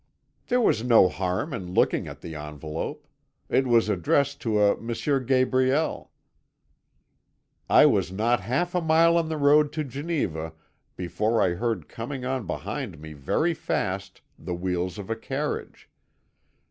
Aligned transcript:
"There 0.47 0.59
was 0.59 0.83
no 0.83 1.07
harm 1.09 1.53
in 1.53 1.75
looking 1.75 2.07
at 2.07 2.21
the 2.21 2.33
envelope; 2.33 3.05
it 3.49 3.67
was 3.67 3.87
addressed 3.87 4.41
to 4.41 4.59
a 4.59 4.71
M. 4.75 4.91
Gabriel. 5.27 6.09
I 7.69 7.85
was 7.85 8.11
not 8.11 8.39
half 8.39 8.73
a 8.73 8.81
mile 8.81 9.15
on 9.15 9.29
the 9.29 9.37
road 9.37 9.71
to 9.73 9.83
Geneva 9.83 10.53
before 10.95 11.39
I 11.39 11.49
heard 11.49 11.87
coming 11.87 12.25
on 12.25 12.47
behind 12.47 12.97
me 12.99 13.13
very 13.13 13.53
fast 13.53 14.21
the 14.39 14.55
wheels 14.55 14.97
of 14.97 15.11
a 15.11 15.15
carriage. 15.15 15.87